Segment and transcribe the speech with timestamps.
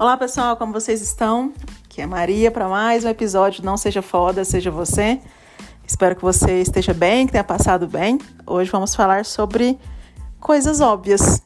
[0.00, 1.52] Olá pessoal, como vocês estão?
[1.84, 5.20] Aqui é Maria para mais um episódio Não Seja Foda, Seja Você.
[5.86, 8.18] Espero que você esteja bem, que tenha passado bem.
[8.46, 9.78] Hoje vamos falar sobre
[10.40, 11.42] coisas óbvias.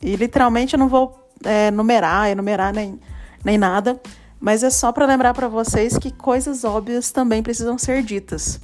[0.00, 2.98] E literalmente eu não vou é, numerar, enumerar nem,
[3.44, 4.00] nem nada,
[4.40, 8.60] mas é só para lembrar para vocês que coisas óbvias também precisam ser ditas.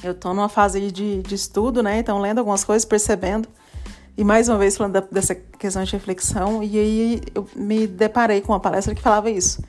[0.00, 1.98] Eu estou numa fase de, de estudo, né?
[1.98, 3.48] Então, lendo algumas coisas, percebendo
[4.20, 8.42] e mais uma vez falando da, dessa questão de reflexão, e aí eu me deparei
[8.42, 9.64] com uma palestra que falava isso,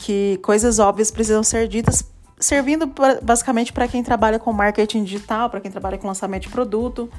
[0.00, 2.02] que coisas óbvias precisam ser ditas,
[2.40, 6.48] servindo pra, basicamente para quem trabalha com marketing digital, para quem trabalha com lançamento de
[6.48, 7.10] produto.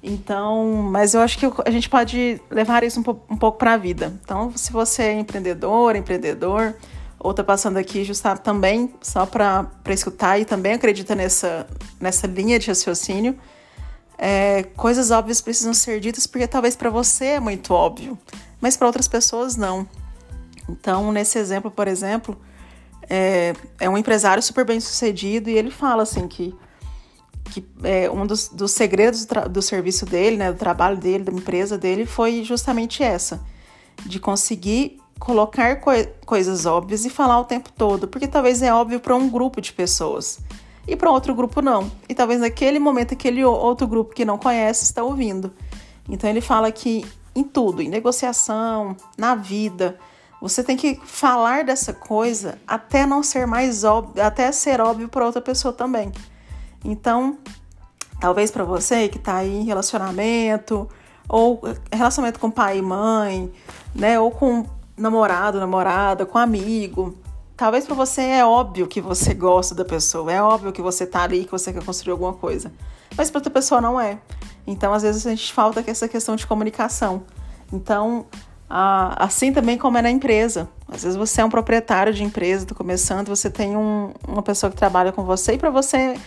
[0.00, 3.76] Então, mas eu acho que a gente pode levar isso um, um pouco para a
[3.76, 4.12] vida.
[4.22, 6.72] Então, se você é empreendedor, empreendedor,
[7.18, 11.66] ou está passando aqui justa, também só para escutar e também acredita nessa,
[12.00, 13.36] nessa linha de raciocínio,
[14.18, 18.18] é, coisas óbvias precisam ser ditas porque talvez para você é muito óbvio,
[18.60, 19.86] mas para outras pessoas não.
[20.68, 22.36] Então, nesse exemplo, por exemplo,
[23.08, 26.54] é, é um empresário super bem sucedido e ele fala assim que,
[27.50, 31.32] que é, um dos, dos segredos do, do, serviço dele, né, do trabalho dele, da
[31.32, 33.40] empresa dele, foi justamente essa,
[34.04, 35.90] de conseguir colocar co
[36.24, 39.72] coisas óbvias e falar o tempo todo, porque talvez é óbvio para um grupo de
[39.72, 40.40] pessoas
[40.86, 41.90] e para outro grupo não.
[42.08, 45.52] E talvez naquele momento aquele outro grupo que não conhece está ouvindo.
[46.08, 49.98] Então ele fala que em tudo, em negociação, na vida,
[50.40, 55.26] você tem que falar dessa coisa até não ser mais óbvio, até ser óbvio para
[55.26, 56.12] outra pessoa também.
[56.84, 57.38] Então,
[58.20, 60.88] talvez para você que está aí em relacionamento,
[61.28, 61.60] ou
[61.92, 63.52] relacionamento com pai e mãe,
[63.94, 64.64] né, ou com
[64.96, 67.16] namorado, namorada, com amigo,
[67.56, 71.22] Talvez para você é óbvio que você gosta da pessoa, é óbvio que você tá
[71.22, 72.70] ali, que você quer construir alguma coisa.
[73.16, 74.18] Mas para outra pessoa não é.
[74.66, 77.22] Então, às vezes, a gente falta essa questão de comunicação.
[77.72, 78.26] Então,
[78.68, 80.68] assim também como é na empresa.
[80.88, 84.70] Às vezes você é um proprietário de empresa, está começando, você tem um, uma pessoa
[84.70, 86.18] que trabalha com você e para você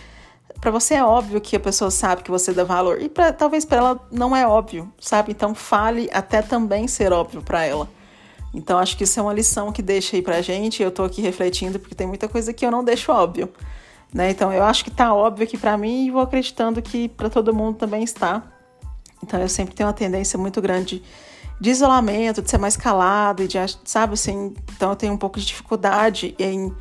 [0.60, 3.64] para você é óbvio que a pessoa sabe que você dá valor e pra, talvez
[3.64, 5.32] para ela não é óbvio, sabe?
[5.32, 7.88] Então fale até também ser óbvio para ela.
[8.52, 10.82] Então acho que isso é uma lição que deixa aí pra gente.
[10.82, 13.48] Eu tô aqui refletindo porque tem muita coisa que eu não deixo óbvio.
[14.12, 14.30] Né?
[14.30, 17.54] Então eu acho que tá óbvio aqui para mim e vou acreditando que para todo
[17.54, 18.42] mundo também está.
[19.22, 21.02] Então eu sempre tenho uma tendência muito grande
[21.60, 25.38] de isolamento, de ser mais calado e de, sabe assim, então eu tenho um pouco
[25.38, 26.74] de dificuldade em,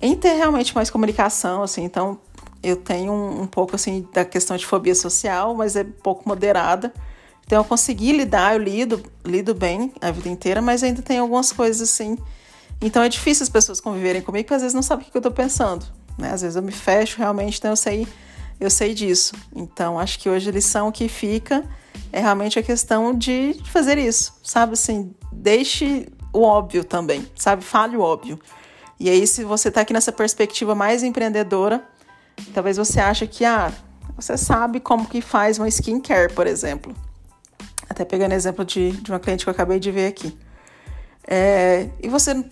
[0.00, 2.18] em ter realmente mais comunicação, assim, então
[2.62, 6.92] eu tenho um, um pouco assim da questão de fobia social, mas é pouco moderada.
[7.48, 11.50] Então eu consegui lidar, eu lido, lido bem a vida inteira, mas ainda tem algumas
[11.50, 12.18] coisas assim.
[12.78, 15.22] Então é difícil as pessoas conviverem comigo, porque às vezes não sabem o que eu
[15.22, 15.86] tô pensando.
[16.18, 16.30] Né?
[16.30, 18.06] Às vezes eu me fecho realmente, então eu sei,
[18.60, 19.34] eu sei disso.
[19.56, 21.64] Então acho que hoje a lição que fica
[22.12, 24.74] é realmente a questão de fazer isso, sabe?
[24.74, 27.64] Assim, deixe o óbvio também, sabe?
[27.64, 28.38] Fale o óbvio.
[29.00, 31.82] E aí, se você está aqui nessa perspectiva mais empreendedora,
[32.52, 33.72] talvez você ache que, ah,
[34.14, 36.94] você sabe como que faz uma skincare, por exemplo.
[37.88, 40.36] Até pegando exemplo de, de uma cliente que eu acabei de ver aqui.
[41.26, 42.44] É, e você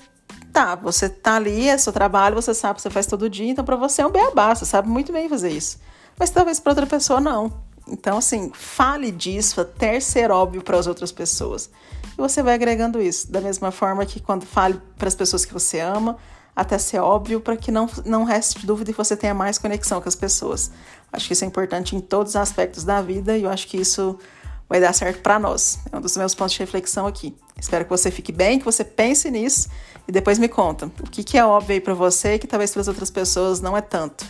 [0.53, 3.77] tá, você tá ali, é seu trabalho, você sabe, você faz todo dia, então para
[3.77, 5.79] você é um beabá, você sabe muito bem fazer isso.
[6.19, 7.53] Mas talvez para outra pessoa não.
[7.89, 11.71] Então, assim, fale disso até ser óbvio para as outras pessoas.
[12.17, 13.31] E você vai agregando isso.
[13.31, 16.17] Da mesma forma que quando fale para as pessoas que você ama,
[16.55, 20.09] até ser óbvio, para que não, não reste dúvida e você tenha mais conexão com
[20.09, 20.71] as pessoas.
[21.13, 23.77] Acho que isso é importante em todos os aspectos da vida e eu acho que
[23.77, 24.19] isso
[24.69, 25.79] vai dar certo para nós.
[25.91, 27.35] É um dos meus pontos de reflexão aqui.
[27.59, 29.69] Espero que você fique bem, que você pense nisso
[30.07, 32.73] e depois me conta o que, que é óbvio aí para você e que talvez
[32.73, 34.27] para as outras pessoas não é tanto.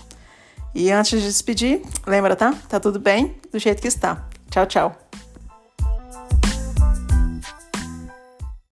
[0.75, 2.55] E antes de despedir, lembra, tá?
[2.69, 4.29] Tá tudo bem do jeito que está.
[4.51, 5.06] Tchau, tchau.